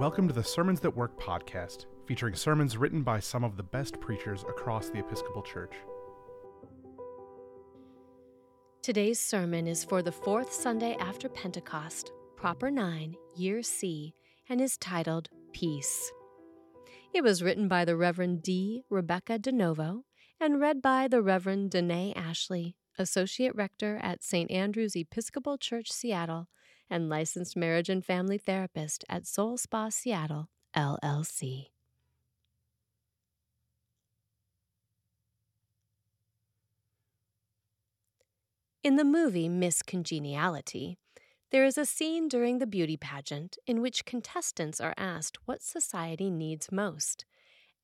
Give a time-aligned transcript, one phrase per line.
[0.00, 4.00] Welcome to the Sermons That Work podcast, featuring sermons written by some of the best
[4.00, 5.74] preachers across the Episcopal Church.
[8.80, 14.14] Today's sermon is for the fourth Sunday after Pentecost, Proper 9, Year C,
[14.48, 16.10] and is titled Peace.
[17.12, 18.84] It was written by the Reverend D.
[18.88, 20.04] Rebecca DeNovo
[20.40, 24.50] and read by the Reverend Danae Ashley, Associate Rector at St.
[24.50, 26.48] Andrew's Episcopal Church, Seattle,
[26.90, 31.66] and licensed marriage and family therapist at Soul Spa Seattle, LLC.
[38.82, 40.96] In the movie Miss Congeniality,
[41.50, 46.30] there is a scene during the beauty pageant in which contestants are asked what society
[46.30, 47.26] needs most,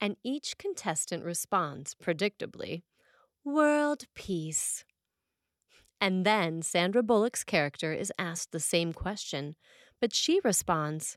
[0.01, 2.83] and each contestant responds, predictably,
[3.45, 4.85] World peace.
[6.01, 9.57] And then Sandra Bullock's character is asked the same question,
[10.01, 11.17] but she responds,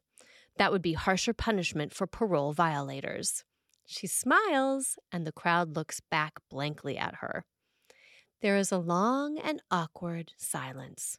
[0.57, 3.43] That would be harsher punishment for parole violators.
[3.85, 7.43] She smiles, and the crowd looks back blankly at her.
[8.41, 11.17] There is a long and awkward silence.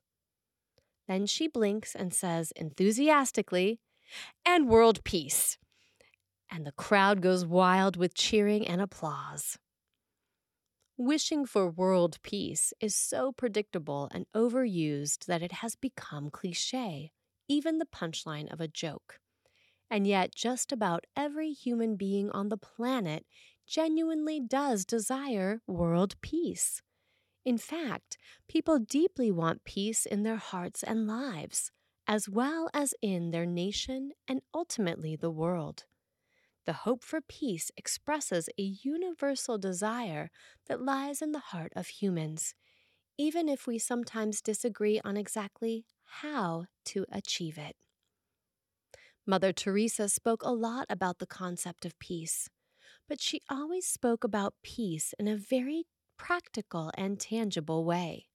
[1.07, 3.81] Then she blinks and says enthusiastically,
[4.47, 5.59] And world peace.
[6.51, 9.59] And the crowd goes wild with cheering and applause.
[11.01, 17.11] Wishing for world peace is so predictable and overused that it has become cliche,
[17.49, 19.19] even the punchline of a joke.
[19.91, 23.25] And yet, just about every human being on the planet
[23.67, 26.83] genuinely does desire world peace.
[27.47, 31.73] In fact, people deeply want peace in their hearts and lives,
[32.07, 35.87] as well as in their nation and ultimately the world
[36.71, 40.31] the hope for peace expresses a universal desire
[40.69, 42.55] that lies in the heart of humans,
[43.19, 45.85] even if we sometimes disagree on exactly
[46.23, 47.75] how to achieve it.
[49.27, 52.49] Mother Teresa spoke a lot about the concept of peace,
[53.09, 55.87] but she always spoke about peace in a very
[56.17, 58.29] practical and tangible way.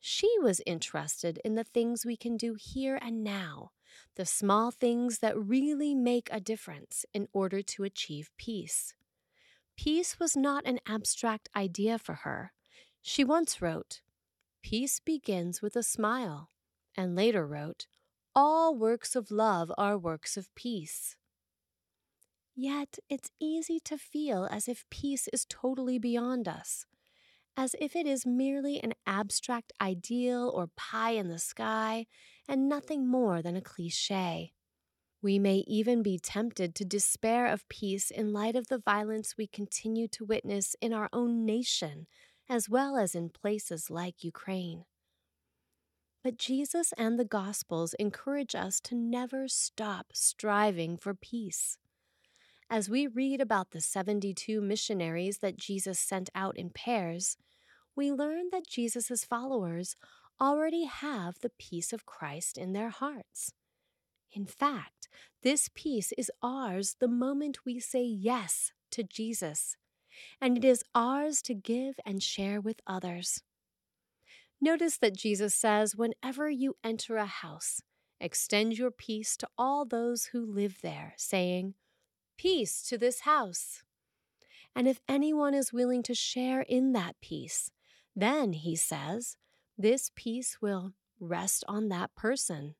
[0.00, 3.70] She was interested in the things we can do here and now
[4.16, 8.94] the small things that really make a difference in order to achieve peace.
[9.76, 12.52] Peace was not an abstract idea for her.
[13.02, 14.00] She once wrote,
[14.62, 16.48] Peace begins with a smile,
[16.96, 17.86] and later wrote,
[18.34, 21.16] All works of love are works of peace.
[22.54, 26.86] Yet it's easy to feel as if peace is totally beyond us,
[27.56, 32.06] as if it is merely an abstract ideal or pie in the sky
[32.48, 34.52] and nothing more than a cliche.
[35.22, 39.46] We may even be tempted to despair of peace in light of the violence we
[39.46, 42.06] continue to witness in our own nation,
[42.48, 44.84] as well as in places like Ukraine.
[46.22, 51.78] But Jesus and the Gospels encourage us to never stop striving for peace.
[52.74, 57.36] As we read about the 72 missionaries that Jesus sent out in pairs,
[57.94, 59.94] we learn that Jesus' followers
[60.40, 63.52] already have the peace of Christ in their hearts.
[64.32, 65.06] In fact,
[65.44, 69.76] this peace is ours the moment we say yes to Jesus,
[70.40, 73.44] and it is ours to give and share with others.
[74.60, 77.82] Notice that Jesus says, whenever you enter a house,
[78.20, 81.74] extend your peace to all those who live there, saying,
[82.36, 83.82] Peace to this house.
[84.74, 87.70] And if anyone is willing to share in that peace,
[88.16, 89.36] then, he says,
[89.76, 92.74] this peace will rest on that person.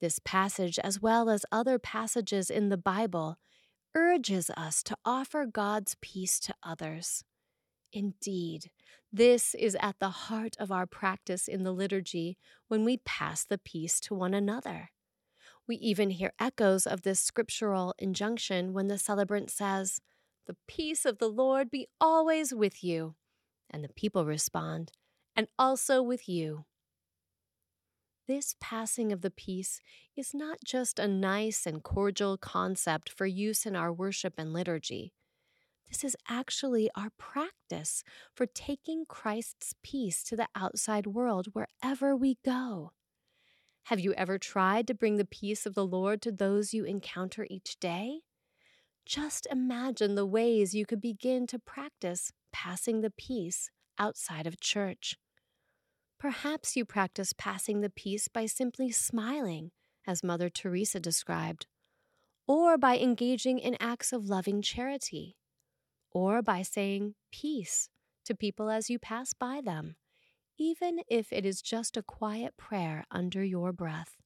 [0.00, 3.38] This passage, as well as other passages in the Bible,
[3.94, 7.24] urges us to offer God's peace to others.
[7.92, 8.70] Indeed,
[9.12, 12.36] this is at the heart of our practice in the liturgy
[12.66, 14.90] when we pass the peace to one another.
[15.66, 20.00] We even hear echoes of this scriptural injunction when the celebrant says,
[20.46, 23.14] The peace of the Lord be always with you.
[23.70, 24.92] And the people respond,
[25.34, 26.66] and also with you.
[28.26, 29.80] This passing of the peace
[30.16, 35.12] is not just a nice and cordial concept for use in our worship and liturgy.
[35.88, 38.02] This is actually our practice
[38.34, 42.92] for taking Christ's peace to the outside world wherever we go.
[43.88, 47.46] Have you ever tried to bring the peace of the Lord to those you encounter
[47.50, 48.20] each day?
[49.04, 55.16] Just imagine the ways you could begin to practice passing the peace outside of church.
[56.18, 59.70] Perhaps you practice passing the peace by simply smiling,
[60.06, 61.66] as Mother Teresa described,
[62.46, 65.36] or by engaging in acts of loving charity,
[66.10, 67.90] or by saying peace
[68.24, 69.96] to people as you pass by them,
[70.58, 74.16] even if it is just a quiet prayer under your breath.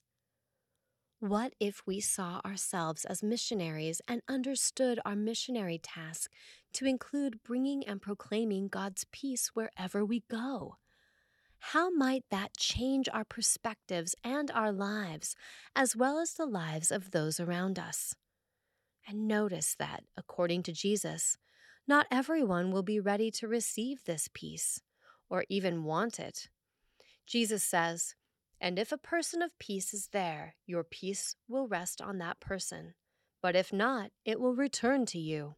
[1.21, 6.31] What if we saw ourselves as missionaries and understood our missionary task
[6.75, 10.77] to include bringing and proclaiming God's peace wherever we go?
[11.59, 15.35] How might that change our perspectives and our lives,
[15.75, 18.15] as well as the lives of those around us?
[19.09, 21.37] And notice that, according to Jesus,
[21.89, 24.83] not everyone will be ready to receive this peace
[25.31, 26.49] or even want it.
[27.27, 28.15] Jesus says,
[28.61, 32.95] And if a person of peace is there, your peace will rest on that person.
[33.41, 35.57] But if not, it will return to you.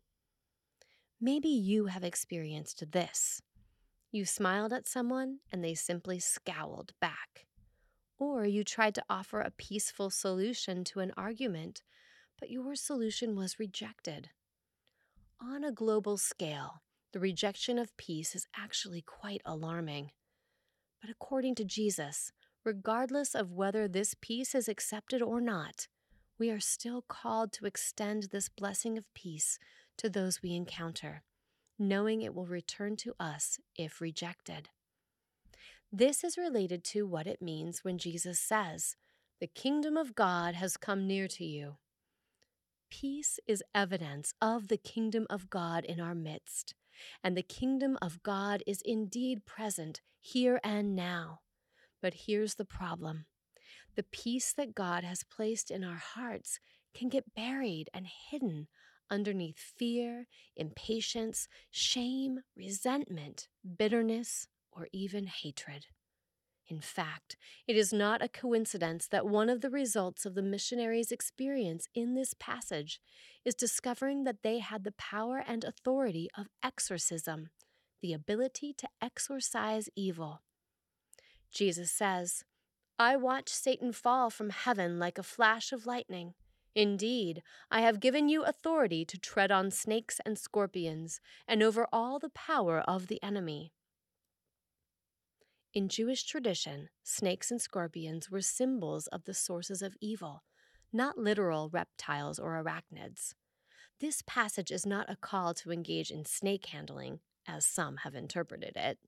[1.20, 3.42] Maybe you have experienced this.
[4.10, 7.46] You smiled at someone and they simply scowled back.
[8.18, 11.82] Or you tried to offer a peaceful solution to an argument,
[12.38, 14.30] but your solution was rejected.
[15.40, 16.82] On a global scale,
[17.12, 20.10] the rejection of peace is actually quite alarming.
[21.00, 22.32] But according to Jesus,
[22.64, 25.88] regardless of whether this peace is accepted or not,
[26.38, 29.58] we are still called to extend this blessing of peace
[29.98, 31.22] to those we encounter,
[31.78, 34.68] knowing it will return to us if rejected.
[35.92, 38.96] This is related to what it means when Jesus says,
[39.40, 41.76] The kingdom of God has come near to you.
[42.90, 46.74] Peace is evidence of the kingdom of God in our midst,
[47.22, 51.40] and the kingdom of God is indeed present here and now.
[52.02, 53.26] But here's the problem
[53.96, 56.60] the peace that God has placed in our hearts
[56.94, 58.68] can get buried and hidden
[59.10, 60.26] underneath fear,
[60.56, 65.86] impatience, shame, resentment, bitterness, or even hatred.
[66.70, 67.36] In fact,
[67.66, 72.14] it is not a coincidence that one of the results of the missionaries' experience in
[72.14, 73.00] this passage
[73.44, 77.50] is discovering that they had the power and authority of exorcism,
[78.00, 80.42] the ability to exorcise evil.
[81.52, 82.44] Jesus says,
[83.00, 86.34] I watched Satan fall from heaven like a flash of lightning.
[86.76, 92.20] Indeed, I have given you authority to tread on snakes and scorpions, and over all
[92.20, 93.72] the power of the enemy
[95.72, 100.42] in Jewish tradition, snakes and scorpions were symbols of the sources of evil,
[100.92, 103.34] not literal reptiles or arachnids.
[104.00, 108.76] This passage is not a call to engage in snake handling, as some have interpreted
[108.76, 108.98] it,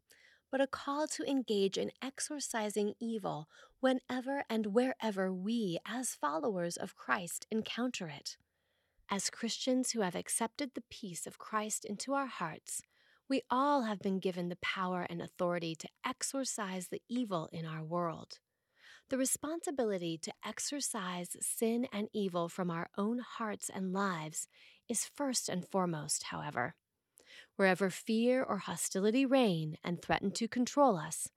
[0.52, 3.48] but a call to engage in exorcising evil
[3.80, 8.36] whenever and wherever we, as followers of Christ, encounter it.
[9.10, 12.82] As Christians who have accepted the peace of Christ into our hearts,
[13.32, 17.82] we all have been given the power and authority to exorcise the evil in our
[17.82, 18.40] world.
[19.08, 24.48] The responsibility to exorcise sin and evil from our own hearts and lives
[24.86, 26.74] is first and foremost, however.
[27.56, 31.30] Wherever fear or hostility reign and threaten to control us,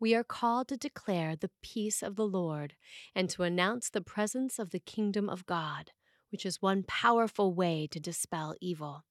[0.00, 2.76] we are called to declare the peace of the Lord
[3.14, 5.90] and to announce the presence of the kingdom of God,
[6.30, 9.04] which is one powerful way to dispel evil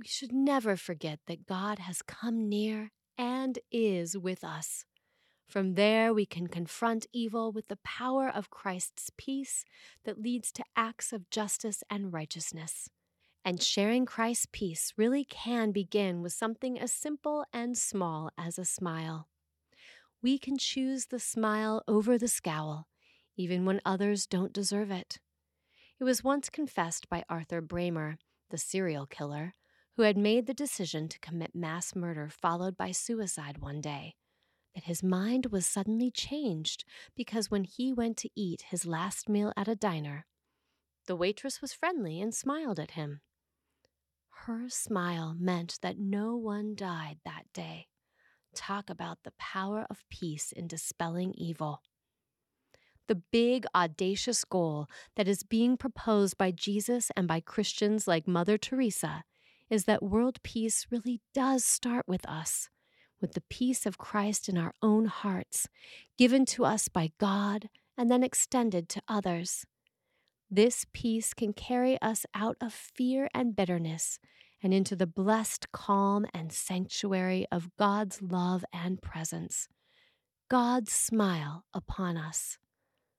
[0.00, 4.86] we should never forget that God has come near and is with us.
[5.46, 9.64] From there, we can confront evil with the power of Christ's peace
[10.04, 12.88] that leads to acts of justice and righteousness.
[13.44, 18.64] And sharing Christ's peace really can begin with something as simple and small as a
[18.64, 19.28] smile.
[20.22, 22.86] We can choose the smile over the scowl,
[23.36, 25.18] even when others don't deserve it.
[25.98, 28.16] It was once confessed by Arthur Braymer,
[28.50, 29.54] the serial killer,
[30.00, 34.14] who had made the decision to commit mass murder followed by suicide one day,
[34.74, 39.52] that his mind was suddenly changed because when he went to eat his last meal
[39.58, 40.24] at a diner,
[41.06, 43.20] the waitress was friendly and smiled at him.
[44.46, 47.88] Her smile meant that no one died that day.
[48.54, 51.82] Talk about the power of peace in dispelling evil.
[53.06, 58.56] The big, audacious goal that is being proposed by Jesus and by Christians like Mother
[58.56, 59.24] Teresa
[59.70, 62.68] is that world peace really does start with us,
[63.20, 65.68] with the peace of Christ in our own hearts,
[66.18, 69.64] given to us by God and then extended to others.
[70.50, 74.18] This peace can carry us out of fear and bitterness
[74.62, 79.68] and into the blessed calm and sanctuary of God's love and presence,
[80.50, 82.58] God's smile upon us.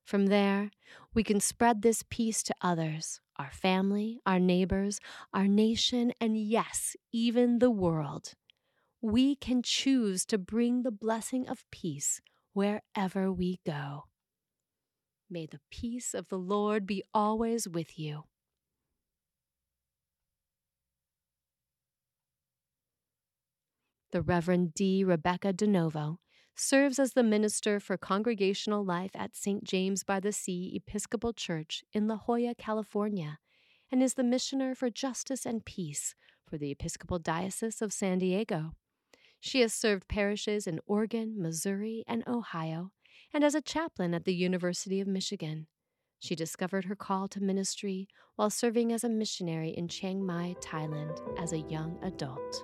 [0.03, 0.71] From there,
[1.13, 4.99] we can spread this peace to others, our family, our neighbors,
[5.33, 8.33] our nation, and yes, even the world.
[9.01, 12.21] We can choose to bring the blessing of peace
[12.53, 14.03] wherever we go.
[15.27, 18.25] May the peace of the Lord be always with you.
[24.11, 25.03] The Reverend D.
[25.03, 26.17] Rebecca DeNovo
[26.55, 29.63] serves as the minister for congregational life at St.
[29.63, 33.39] James by the Sea Episcopal Church in La Jolla, California,
[33.91, 36.15] and is the missioner for justice and peace
[36.47, 38.71] for the Episcopal Diocese of San Diego.
[39.39, 42.91] She has served parishes in Oregon, Missouri, and Ohio,
[43.33, 45.67] and as a chaplain at the University of Michigan.
[46.19, 51.19] She discovered her call to ministry while serving as a missionary in Chiang Mai, Thailand,
[51.41, 52.63] as a young adult.